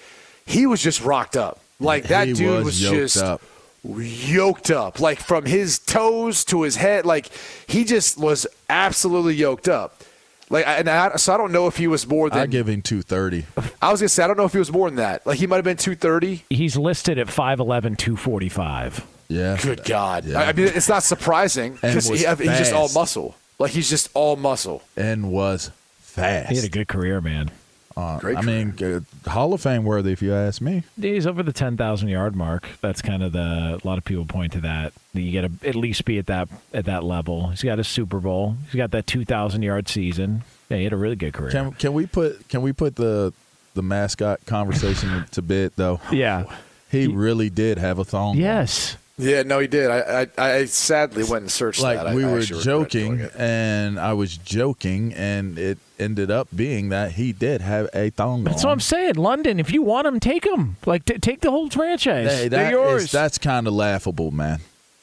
[0.46, 1.58] He was just rocked up.
[1.80, 3.42] Like that He dude was was, just up.
[3.82, 5.00] yoked up.
[5.00, 7.04] Like from his toes to his head.
[7.06, 7.28] Like
[7.66, 10.00] he just was absolutely yoked up.
[10.48, 12.82] Like and I, so I don't know if he was more than I give him
[12.82, 13.46] two thirty.
[13.82, 15.26] I was gonna say I don't know if he was more than that.
[15.26, 16.44] Like he might have been two thirty.
[16.50, 19.06] He's listed at 5'11", 245.
[19.28, 19.56] Yeah.
[19.62, 20.24] Good God!
[20.24, 20.40] Yeah.
[20.40, 22.24] I I mean, it's not surprising because he, he's
[22.58, 23.36] just all muscle.
[23.60, 24.82] Like he's just all muscle.
[24.96, 25.70] and was
[26.00, 26.48] fast.
[26.50, 27.50] He had a good career, man.
[27.96, 30.84] Uh, Great I mean, uh, Hall of Fame worthy, if you ask me.
[30.98, 32.66] He's over the ten thousand yard mark.
[32.80, 33.78] That's kind of the.
[33.82, 34.94] A lot of people point to that.
[35.12, 37.48] that You got to at least be at that at that level.
[37.48, 38.56] He's got a Super Bowl.
[38.66, 40.42] He's got that two thousand yard season.
[40.70, 41.50] Yeah, he had a really good career.
[41.50, 43.34] Can can we put can we put the
[43.74, 46.00] the mascot conversation to bed though?
[46.12, 46.44] yeah.
[46.90, 48.30] He really did have a thong.
[48.30, 48.36] on.
[48.38, 48.96] Yes.
[49.20, 49.90] Yeah, no, he did.
[49.90, 52.14] I I, I sadly went and searched Like that.
[52.14, 56.48] We I were actually regret doing joking, and I was joking, and it ended up
[56.54, 58.44] being that he did have a thong.
[58.44, 58.68] That's on.
[58.68, 59.14] what I'm saying.
[59.14, 60.76] London, if you want him, take him.
[60.86, 62.30] Like t- take the whole franchise.
[62.30, 63.04] Hey, They're yours.
[63.04, 64.60] is- that's kind of laughable, man.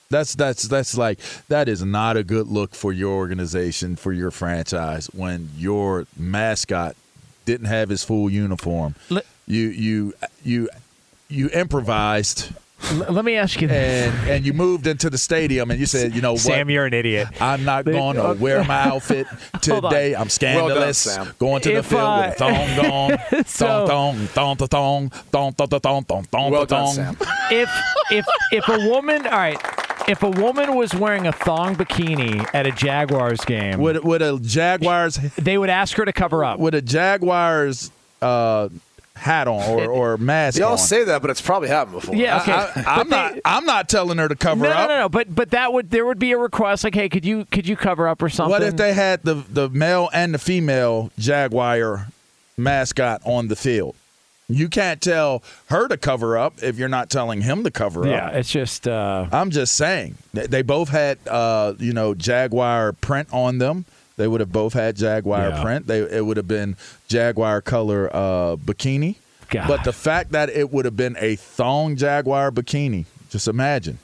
[0.10, 4.32] That's that's that's like that is not a good look for your organization for your
[4.32, 6.96] franchise when your mascot
[7.46, 8.96] didn't have his full uniform.
[9.10, 10.70] Let- you you you
[11.30, 12.54] you improvised
[12.92, 14.14] L- let me ask you this.
[14.14, 16.86] and and you moved into the stadium and you said, you know what, Sam, you're
[16.86, 17.28] an idiot.
[17.42, 19.28] I'm not going to wear my outfit
[19.62, 20.14] today.
[20.16, 20.98] I'm scandalous.
[21.00, 21.34] Sam.
[21.40, 22.80] Going to the If field I- with a thong
[23.40, 26.94] on, So- thong thong, thong thong, thong thong thong thong thong thong Well done, thong.
[26.96, 27.18] Sam.
[27.52, 27.70] if
[28.12, 29.60] if if a woman, all right,
[30.08, 34.40] if a woman was wearing a thong bikini at a Jaguars game, With with a
[34.42, 36.60] Jaguars they would ask her to cover up.
[36.60, 38.70] with a Jaguars uh,
[39.18, 40.78] hat on or, or mask Y'all on.
[40.78, 42.16] say that, but it's probably happened before.
[42.16, 42.52] Yeah, okay.
[42.86, 43.34] I, am not.
[43.44, 44.90] I'm not telling her to cover no, no, up.
[44.90, 45.10] no, no.
[45.10, 47.76] But but that would there would be a request like, hey, could you could you
[47.76, 48.52] cover up or something?
[48.52, 52.08] What if they had the the male and the female Jaguar
[52.58, 53.96] mascot on the field?
[54.50, 58.28] You can't tell her to cover up if you're not telling him to cover Yeah,
[58.28, 58.32] up.
[58.32, 62.94] Yeah, it's just uh, I'm just saying They- they both had uh, you know Jaguar
[62.94, 63.84] print on them.
[64.18, 65.62] They would have both had Jaguar Yeah.
[65.64, 65.88] print.
[65.88, 66.76] They it would have been
[67.08, 69.16] Jaguar color uh, bikini.
[69.50, 69.68] God.
[69.68, 74.00] But the fact that it would have been a thong Jaguar bikini, just imagine.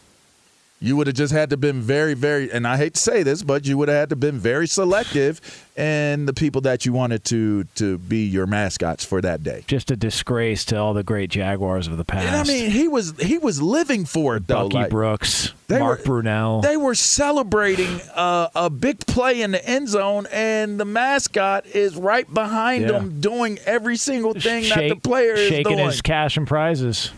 [0.83, 3.41] You would have just had to been very, very, and I hate to say this,
[3.41, 5.39] but you would have had to been very selective
[5.77, 9.63] in the people that you wanted to to be your mascots for that day.
[9.65, 12.27] just a disgrace to all the great Jaguars of the past.
[12.27, 14.63] And I mean, he was he was living for it though.
[14.65, 16.61] Bucky like- Brooks, Mark were- Brunell.
[16.61, 21.95] They were celebrating uh, a big play in the end zone, and the mascot is
[21.95, 22.91] right behind Yeah.
[22.91, 25.85] them, doing every single thing that the Shake- player is shaking doing.
[25.89, 27.11] his cash and prizes.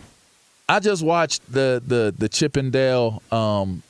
[0.68, 3.82] I just watched the the the Chippendale um,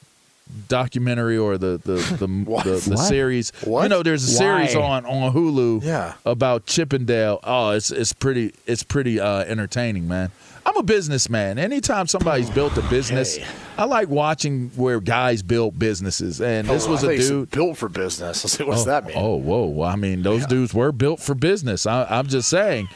[0.69, 2.99] documentary or the the the, the, the What?
[2.99, 3.51] series.
[3.65, 3.83] What?
[3.85, 4.83] You know, there's a series Why?
[4.83, 5.83] on on Hulu.
[5.85, 6.15] Yeah.
[6.25, 7.41] about Chippendale.
[7.45, 10.31] Oh, it's it's pretty it's pretty uh, entertaining, man.
[10.65, 11.61] I'm a businessman.
[11.61, 13.39] Anytime somebody's built a business,
[13.79, 16.41] I like watching where guys build businesses.
[16.41, 17.51] And this Oh, was I a think it's dude.
[17.53, 18.43] built for business.
[18.43, 19.15] Let's What's oh, that mean?
[19.17, 19.67] Oh, whoa.
[19.67, 21.87] Well, I mean, those dudes were built for business.
[21.87, 22.89] I, I'm just saying.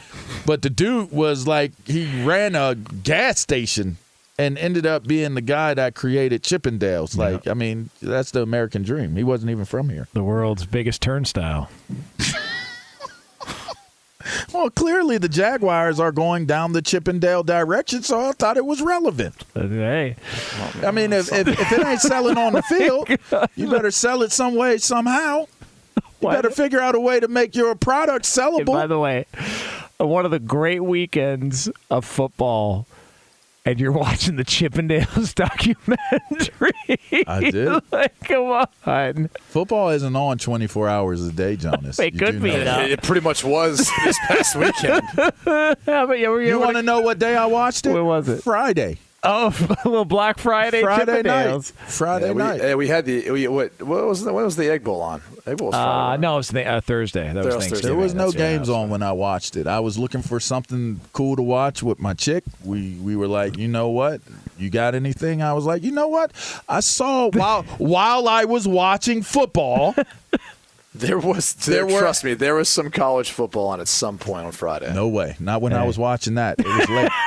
[0.46, 3.98] But the dude was like, he ran a gas station
[4.40, 7.14] and ended up being the guy that created Chippendales.
[7.14, 9.14] Like, I mean, that's the American dream.
[9.14, 10.08] He wasn't even from here.
[10.14, 11.68] The world's biggest turnstile.
[14.52, 18.82] Well, clearly the Jaguars are going down the Chippendale direction, so I thought it was
[18.82, 19.44] relevant.
[19.54, 20.16] Hey,
[20.84, 23.08] I mean, if, if, if it ain't selling on the field,
[23.56, 25.46] you better sell it some way, somehow.
[25.96, 29.24] You Why- better figure out a way to make your product And by the way,
[29.96, 32.86] one of the great weekends of football,
[33.64, 37.24] and you're watching the Chippendales documentary.
[37.26, 37.82] I did.
[37.92, 39.28] like, come on.
[39.40, 41.98] Football isn't on 24 hours a day, Jonas.
[41.98, 42.64] It You could be, that.
[42.64, 42.82] though.
[42.84, 45.02] It, it pretty much was this past weekend.
[45.16, 45.74] Yeah,
[46.06, 47.92] but yeah, we're, You want to to know what day I watched it?
[47.92, 48.42] When was it?
[48.42, 48.98] Friday.
[49.22, 49.48] Oh,
[49.84, 50.80] a little Black Friday.
[50.82, 51.62] Friday night.
[51.64, 52.60] Friday Yeah, we, night.
[52.62, 55.20] yeah, we had the we, what what was the what was the egg bowl on?
[55.46, 56.20] Egg bowl was Uh, Friday.
[56.22, 57.26] no, it's the, uh, Thursday.
[57.32, 57.96] That was That was Thanksgiving.
[57.96, 59.66] there was no that's- yeah, games that's on when I watched it.
[59.66, 62.44] I was looking for something cool to watch with my chick.
[62.64, 64.22] We we were like, you know what?
[64.58, 65.42] You got anything?
[65.42, 66.32] I was like, you know what?
[66.68, 69.94] I saw while while I was watching football.
[70.92, 74.18] There was There there, were- trust me, there was some college football on at some
[74.18, 74.92] point on Friday.
[74.92, 75.36] No way.
[75.38, 76.58] Not when I was watching that.
[76.58, 77.10] It was late.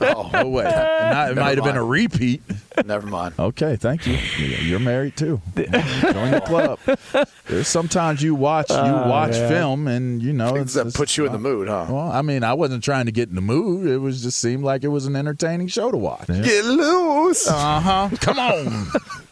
[0.00, 0.64] Oh, No way.
[0.64, 2.42] Not, it might have been a repeat.
[2.84, 3.34] Never mind.
[3.38, 4.14] Okay, thank you.
[4.14, 5.40] You're married too.
[5.56, 7.26] Join the club.
[7.46, 9.48] There's sometimes you watch you Oh, watch yeah.
[9.48, 11.86] film and you know Things that put you in the mood, huh?
[11.88, 13.86] Well, I mean, I wasn't trying to get in the mood.
[13.88, 16.26] It was just seemed like it was an entertaining show to watch.
[16.26, 17.46] Get loose.
[17.48, 18.08] Uh huh.
[18.20, 18.86] Come on.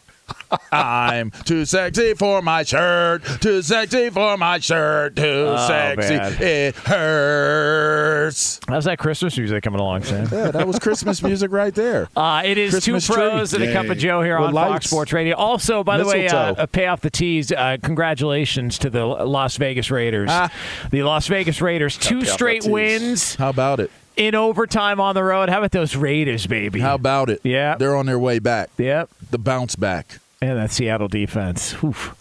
[0.73, 3.23] I'm too sexy for my shirt.
[3.41, 5.17] Too sexy for my shirt.
[5.17, 6.17] Too Oh, sexy.
[6.17, 6.37] man.
[6.43, 8.61] It hurts.
[8.69, 10.29] How's that Christmas music coming along, Sam?
[10.33, 12.09] Yeah, that was Christmas music right there.
[12.17, 13.67] Uh, it is Christmas two pros tree.
[13.67, 14.87] and a cup of Joe here With on Fox.
[14.87, 15.37] Sports Radio.
[15.37, 16.63] Also, by the way, uh, Mistletoe.
[16.63, 17.53] uh, pay off the tease.
[17.53, 20.31] Uh, congratulations to the Las Vegas Raiders.
[20.33, 20.51] Ah.
[20.91, 23.91] The Las Vegas Raiders, two straight wins How about it?
[24.17, 25.49] in overtime on the road.
[25.49, 26.81] How about those Raiders, baby?
[26.81, 27.41] How about it?
[27.43, 27.77] Yeah.
[27.77, 28.71] They're on their way back.
[28.79, 29.11] Yep.
[29.31, 30.19] The bounce back.
[30.51, 31.75] And that Seattle defense.
[31.83, 32.15] Oof.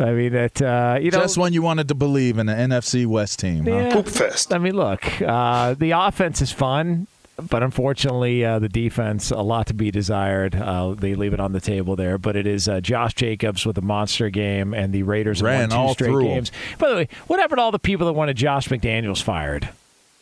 [0.00, 3.04] I mean, that uh, you know, Just when you wanted to believe in the NFC
[3.06, 3.64] West team.
[3.64, 4.02] Huh?
[4.04, 4.54] Yeah.
[4.54, 7.08] I mean, look, uh, the offense is fun,
[7.50, 10.54] but unfortunately, uh, the defense a lot to be desired.
[10.54, 13.76] Uh, they leave it on the table there, but it is uh, Josh Jacobs with
[13.76, 16.34] a monster game, and the Raiders have Ran won two all straight through 'em.
[16.34, 16.52] games.
[16.78, 19.68] By the way, what happened to all the people that wanted Josh McDaniels fired?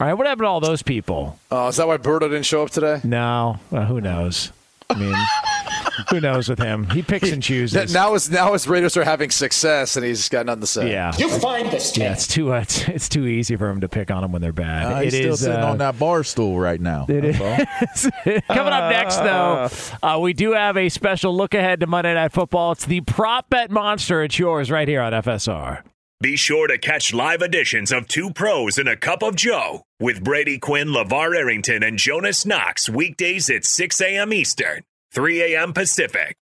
[0.01, 1.39] All right, what happened to all those people?
[1.51, 3.01] Oh, is that why Berto didn't show up today?
[3.05, 4.53] No, well, who knows?
[4.89, 5.15] I mean,
[6.11, 6.89] who knows with him?
[6.91, 7.93] He picks and chooses.
[7.93, 10.91] Now his now his Raiders are having success, and he's got nothing to say.
[10.91, 11.13] Yeah.
[11.17, 14.11] You find this Yeah, it's too uh, it's, it's too easy for him to pick
[14.11, 14.93] on them when they're bad.
[14.93, 17.07] Uh, he's It still sitting uh, on that bar stool right now.
[17.09, 18.11] It That's is.
[18.27, 18.41] all.
[18.57, 19.69] Coming up next, though,
[20.03, 22.73] uh, we do have a special look ahead to Monday Night Football.
[22.73, 24.23] It's the prop bet monster.
[24.23, 25.83] It's yours right here on FSR.
[26.23, 30.25] Be sure to catch live editions of Two Pros and a Cup of Joe with
[30.25, 34.33] Brady Quinn, LaVar Arrington, and Jonas Knox weekdays at 6 a.m.
[34.33, 35.75] Eastern, 3 a.m.
[35.75, 36.35] Pacific.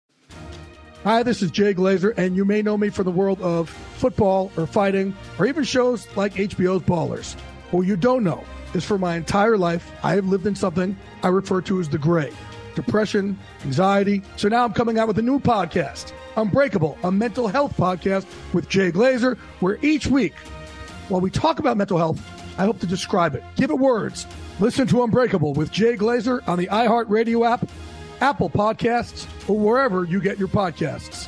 [1.03, 4.49] Hi, this is Jay Glazer, and you may know me from the world of football
[4.55, 7.37] or fighting or even shows like HBO's Ballers.
[7.71, 11.27] What you don't know is for my entire life, I have lived in something I
[11.27, 12.31] refer to as the gray
[12.75, 14.21] depression, anxiety.
[14.35, 18.69] So now I'm coming out with a new podcast, Unbreakable, a mental health podcast with
[18.69, 20.35] Jay Glazer, where each week,
[21.09, 22.19] while we talk about mental health,
[22.57, 24.27] I hope to describe it, give it words.
[24.59, 27.67] Listen to Unbreakable with Jay Glazer on the iHeartRadio app,
[28.21, 31.27] Apple Podcasts, or wherever you get your podcasts.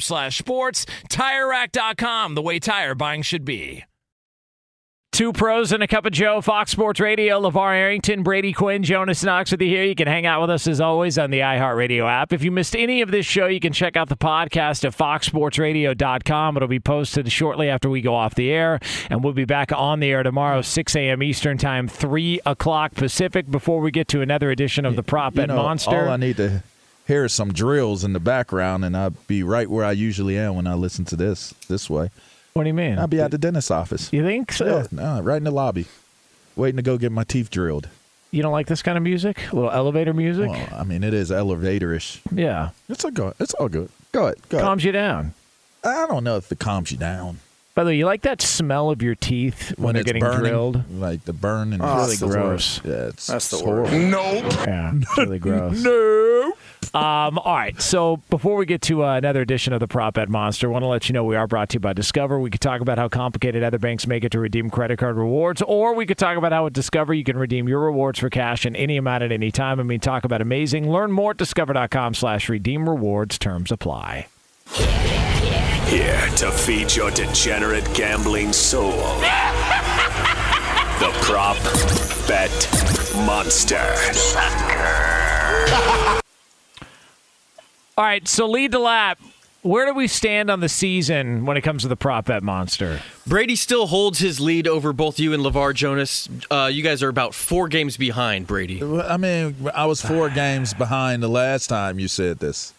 [0.00, 0.86] slash sports.
[1.08, 3.84] TireRack.com, the way tire buying should be.
[5.16, 9.24] Two pros and a cup of Joe, Fox Sports Radio, LaVar Arrington, Brady Quinn, Jonas
[9.24, 9.84] Knox with you here.
[9.84, 12.34] You can hang out with us as always on the iHeartRadio app.
[12.34, 16.56] If you missed any of this show, you can check out the podcast at foxsportsradio.com.
[16.56, 18.78] It'll be posted shortly after we go off the air,
[19.08, 21.22] and we'll be back on the air tomorrow, 6 a.m.
[21.22, 25.36] Eastern Time, 3 o'clock Pacific, before we get to another edition of the Prop You
[25.38, 26.08] Bet know, Monster.
[26.08, 26.62] All I need to
[27.06, 30.66] hear some drills in the background, and I'll be right where I usually am when
[30.66, 32.10] I listen to this this way.
[32.54, 32.98] What do you mean?
[32.98, 34.12] I'll be at the dentist's office.
[34.12, 34.64] You think so?
[34.66, 35.86] Yeah, no, right in the lobby,
[36.56, 37.88] waiting to go get my teeth drilled.
[38.30, 39.50] You don't like this kind of music?
[39.52, 40.48] A little elevator music?
[40.50, 42.20] Well, I mean, it is elevatorish.
[42.32, 42.70] yeah.
[42.88, 43.34] It's all good.
[43.40, 43.88] It's all good.
[44.12, 44.36] Go ahead.
[44.48, 45.34] Go Calms you down.
[45.84, 47.38] I don't know if it calms you down
[47.76, 50.90] By the way, you like that smell of your teeth when, they're getting burning, drilled?
[50.98, 52.80] like the burn and Oh, It's that's really the gross.
[52.84, 53.92] Yeah, it's That's the it's worst.
[53.92, 54.52] horrible.
[54.66, 55.82] Yeah, it's really gross.
[55.84, 56.52] No.
[56.94, 60.28] Um, all right, so before we get to uh, another edition of the Prop Bet
[60.28, 62.38] Monster, I want to let you know we are brought to you by Discover.
[62.40, 65.62] We could talk about how complicated other banks make it to redeem credit card rewards,
[65.62, 68.64] or we could talk about how at Discover you can redeem your rewards for cash
[68.66, 69.80] in any amount at any time.
[69.80, 70.90] I mean, talk about amazing.
[70.90, 73.38] Learn more at discover.com slash redeem rewards.
[73.38, 74.26] Terms apply.
[75.86, 78.90] Here to feed your degenerate gambling soul.
[80.98, 81.56] the Prop
[82.26, 82.50] Bet
[83.24, 83.94] Monster.
[87.98, 89.18] All right, so lead the lap.
[89.62, 93.00] Where do we stand on the season when it comes to the Prop Bet Monster?
[93.26, 96.28] Brady still holds his lead over both you and LaVar Jonas.
[96.50, 98.82] Uh, you guys are about four games behind, Brady.
[98.82, 102.74] I mean, I was four games behind the last time you said this.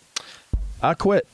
[0.84, 1.28] I quit.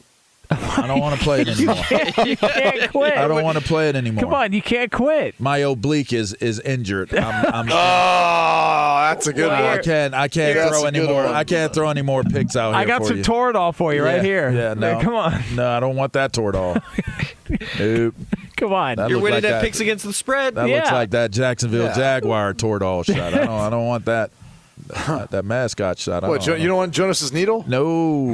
[0.51, 1.75] I don't want to play it anymore.
[2.25, 3.17] you can't quit.
[3.17, 4.23] I don't want to play it anymore.
[4.23, 5.39] Come on, you can't quit.
[5.39, 7.13] My oblique is is injured.
[7.15, 9.79] I'm, I'm, Oh, that's a good Well, one.
[9.79, 10.13] I can't.
[10.13, 11.23] I can't Yeah, throw a any more.
[11.25, 11.33] one.
[11.33, 12.79] I can't throw any more picks out here.
[12.79, 13.23] I got for some you.
[13.23, 14.51] Toradol for you right here.
[14.51, 14.99] Yeah, no.
[15.01, 15.41] Come on.
[15.55, 16.81] No, I don't want that Toradol.
[17.79, 18.15] nope.
[18.57, 18.95] Come on.
[18.97, 19.63] That You're winning like at that.
[19.63, 20.55] picks against the spread.
[20.55, 21.95] That looks like that Jacksonville Yeah.
[21.95, 23.17] Jaguar Toradol shot.
[23.33, 23.49] I don't.
[23.49, 24.31] I don't want that.
[24.87, 26.23] That, that mascot shot.
[26.23, 27.63] I What, don't, Jo- you don't want Jonas's needle?
[27.67, 28.25] No.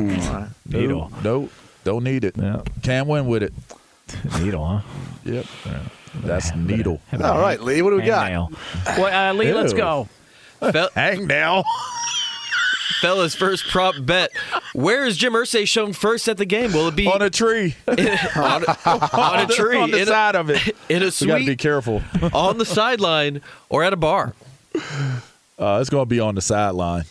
[0.68, 1.12] Needle.
[1.24, 1.42] No.
[1.42, 1.50] no.
[1.84, 2.36] Don't need it.
[2.38, 2.62] Yeah.
[2.84, 3.54] Can't win with it.
[4.40, 4.82] Needle, huh?
[5.26, 5.46] Yep.
[6.24, 7.00] That's needle.
[7.14, 8.32] All right, Lee, what do we got?
[8.32, 8.98] Hangnail.
[8.98, 10.10] Well, uh, Lee, let's go.
[10.60, 11.64] Fel- Hang now.
[13.02, 14.32] Fella's first prop bet.
[14.74, 16.74] Where is Jim Irsay shown first at the game?
[16.74, 17.76] Will it be On a tree.
[17.88, 18.78] on, a,
[19.14, 20.76] on a tree, On the in, side of it.
[20.90, 22.02] in a We got to be careful.
[22.34, 24.34] on the sideline, or at a bar?
[24.76, 27.04] Uh, it's going to be on the sideline.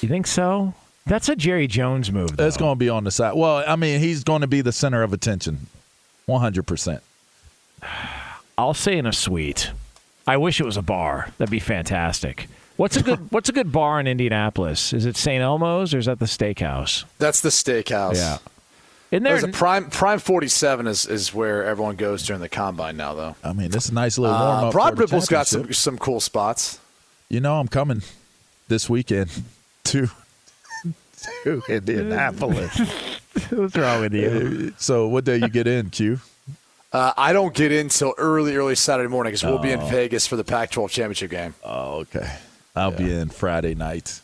[0.00, 0.74] You think so?
[1.06, 2.36] That's a Jerry Jones move.
[2.36, 2.46] Though.
[2.46, 3.34] It's going to be on the side.
[3.34, 5.66] Well, I mean, he's going to be the center of attention.
[6.28, 7.00] 100%.
[8.58, 9.70] I'll say in a suite.
[10.26, 11.30] I wish it was a bar.
[11.38, 12.48] That'd be fantastic.
[12.76, 14.92] What's a good What's a good bar in Indianapolis?
[14.92, 15.42] Is it St.
[15.42, 17.04] Elmo's or is that the Steakhouse?
[17.18, 18.14] That's the steakhouse.
[18.16, 18.38] Yeah.
[19.10, 19.32] Isn't there?
[19.32, 23.36] There's a prime prime 47 is, is where everyone goes during the combine now, though.
[23.44, 24.72] I mean, this is a nice little warm Uh, up.
[24.72, 26.78] Broad Ripple's got some some cool spots.
[27.28, 28.02] You know, I'm coming.
[28.68, 29.30] this weekend
[29.84, 30.08] to
[31.44, 32.78] to Indianapolis.
[33.50, 34.72] What's wrong with you?
[34.78, 36.20] So what day you get in, Q?
[36.92, 39.86] Uh, I don't get in till early, early Saturday morning because we'll be in Oh.
[39.86, 41.54] Vegas for the Pac-12 championship game.
[41.64, 42.30] Oh, okay.
[42.76, 44.20] I'll be in Friday night.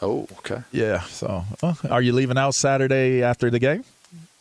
[0.00, 0.62] Oh, okay.
[0.70, 1.00] Yeah.
[1.02, 3.84] So, uh, are you leaving out Saturday after the game?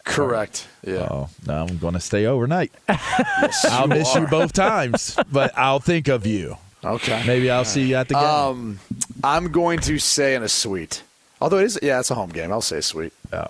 [0.03, 0.67] Correct.
[0.85, 1.07] Yeah.
[1.09, 2.71] Oh, no, I'm going to stay overnight.
[2.89, 6.57] Yes, I'll you miss you both times, but I'll think of you.
[6.83, 7.23] Okay.
[7.25, 8.23] Maybe I'll see you at the game.
[8.23, 8.79] Um,
[9.23, 11.01] I'm going to say in a suite.
[11.43, 12.53] Although it is, yeah, it's a home game.
[12.53, 13.11] I'll say suite.
[13.33, 13.47] Yeah,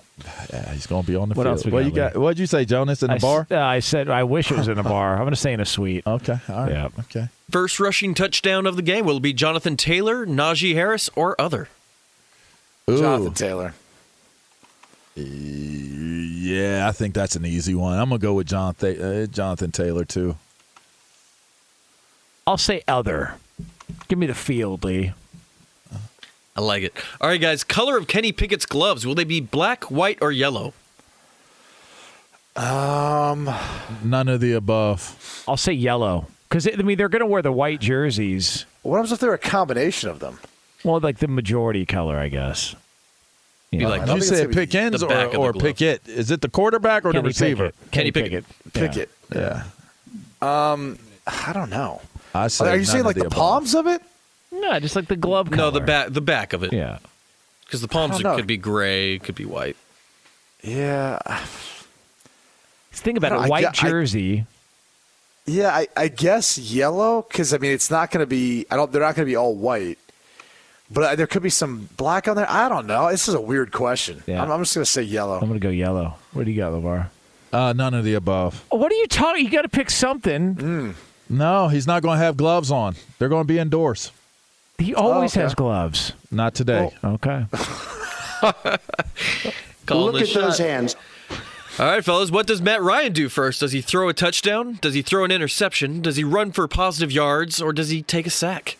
[0.52, 1.56] yeah he's going to be on the What field.
[1.58, 2.16] else we what got, you got?
[2.16, 3.04] What'd you say, Jonas?
[3.04, 3.46] In the I s- bar?
[3.52, 5.12] uh, I said I wish it was in a bar.
[5.12, 6.04] I'm going to say in a suite.
[6.04, 6.36] Okay.
[6.48, 6.72] All right.
[6.72, 6.88] Yeah.
[6.98, 7.28] Okay.
[7.52, 11.68] First rushing touchdown of the game will it be Jonathan Taylor, Najee Harris, or other.
[12.90, 12.98] Ooh.
[12.98, 13.74] Jonathan Taylor.
[15.16, 17.96] Yeah, I think that's an easy one.
[17.98, 20.34] I'm gonna go with Jonathan uh, Jonathan Taylor too.
[22.46, 23.36] I'll say other.
[24.08, 25.12] Give me the field, Lee.
[26.56, 26.94] I like it.
[27.20, 27.64] All right, guys.
[27.64, 29.04] Color of Kenny Pickett's gloves.
[29.06, 30.72] Will they be black, white, or yellow?
[32.56, 33.50] Um,
[34.04, 35.44] None of the above.
[35.48, 38.64] I'll say yellow because I mean they're going to wear the white jerseys.
[38.82, 40.38] what happens if they're a combination of them?
[40.84, 42.76] Well, like the majority color, I guess.
[43.72, 43.88] Be Yeah.
[43.88, 45.64] like you think it's said be Pickens the back or, the or glove.
[45.64, 46.06] Pickett?
[46.06, 47.72] Is it the quarterback or the Kenny receiver?
[47.72, 47.90] Pickett.
[47.90, 48.44] Kenny Pickett.
[48.72, 49.02] Pick Yeah.
[49.02, 49.10] it.
[49.34, 52.02] Yeah, Um, I don't know.
[52.34, 52.66] I say.
[52.66, 53.32] Are you none saying like the, above.
[53.36, 54.00] palms of it?
[54.60, 55.56] No, just like the glove color.
[55.56, 56.10] No, the back.
[56.12, 56.72] The back of it.
[56.72, 56.98] Yeah.
[57.64, 59.76] Because the palms I could be gray, could be white.
[60.62, 61.18] Yeah.
[62.92, 63.38] Think about it.
[63.38, 64.46] I White I- jersey.
[65.46, 68.64] Yeah, I, I guess yellow because I mean it's not going to be.
[68.70, 68.90] I don't.
[68.90, 69.98] They're not going to be all white,
[70.90, 72.50] but uh, there could be some black on there.
[72.50, 73.10] I don't know.
[73.10, 74.22] This is a weird question.
[74.26, 74.42] Yeah.
[74.42, 75.34] I'm, I'm just going to say yellow.
[75.34, 76.14] I'm going to go yellow.
[76.32, 77.08] What do you got, LaVar?
[77.52, 78.64] Uh, none of the above.
[78.70, 79.44] What are you talking?
[79.44, 80.94] You got to pick something.
[81.28, 82.96] No, he's not going to have gloves on.
[83.18, 84.12] They're going to be indoors.
[84.78, 85.42] He oh, always okay.
[85.42, 86.12] has gloves.
[86.30, 86.90] Not today.
[87.02, 87.46] Okay.
[89.88, 90.58] Look at shot.
[90.58, 90.96] hands.
[91.78, 92.30] All right, fellas.
[92.30, 93.60] What does Matt Ryan do first?
[93.60, 94.78] Does he throw a touchdown?
[94.80, 96.02] Does he throw an interception?
[96.02, 97.60] Does he run for positive yards?
[97.60, 98.76] Or does he take a sack?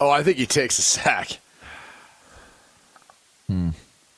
[0.00, 1.38] Oh, I think he takes a sack.
[3.46, 3.70] Hmm.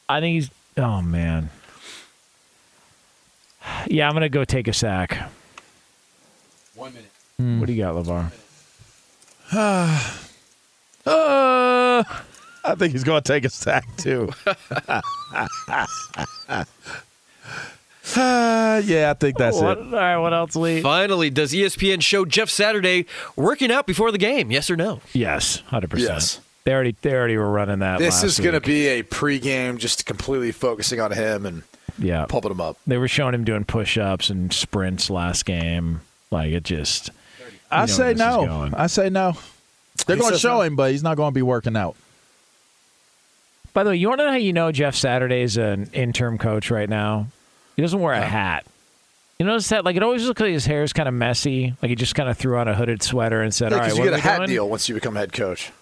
[0.09, 0.51] I think he's.
[0.77, 1.51] Oh man.
[3.87, 5.17] Yeah, I'm gonna go take a sack.
[6.75, 7.11] One minute.
[7.37, 7.61] Hmm.
[7.61, 8.33] What do you got, LaVar?
[9.53, 10.13] Uh,
[12.65, 14.31] I think he's going to take a sack too.
[14.47, 15.01] Uh,
[18.85, 19.85] yeah, I think that's What- it.
[19.85, 20.81] All right, what else, Lee?
[20.81, 24.51] Finally, does ESPN show Jeff Saturday working out before the game?
[24.51, 25.01] Yes or no?
[25.13, 26.11] Yes, hundred percent.
[26.11, 26.41] Yes.
[26.65, 27.99] They already they already were running that.
[27.99, 31.63] This last is going to be a pregame, just completely focusing on him and
[31.99, 32.27] yeah.
[32.27, 32.77] pumping him up.
[32.87, 36.03] They were showing him doing push-ups and sprints last game.
[36.31, 37.11] Like it just.
[37.73, 38.71] I say where this is no.
[38.75, 39.37] I say no.
[40.07, 40.61] They're He going to show no.
[40.63, 41.97] him, but he's not going to be working out.
[43.75, 46.39] By the way, you want to know how you know Jeff Saturday is an interim
[46.39, 47.29] coach right now?
[47.77, 48.67] He doesn't wear a hat.
[49.39, 49.85] You notice that?
[49.85, 51.75] Like it always looks like his hair is kind of messy.
[51.83, 53.99] Like he just kind of threw on a hooded sweater and said, "All right, Because
[53.99, 55.73] what you get are a we hat doing?" deal once you become head coach.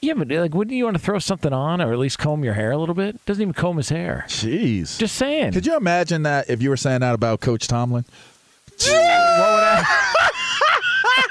[0.00, 2.54] Yeah, but like, wouldn't you want to throw something on or at least comb your
[2.54, 3.24] hair a little bit?
[3.26, 4.24] Doesn't even comb his hair.
[4.28, 4.98] Jeez.
[4.98, 5.52] Just saying.
[5.52, 8.04] Could you imagine that if you were saying that about Coach Tomlin?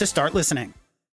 [0.00, 0.79] to start listening.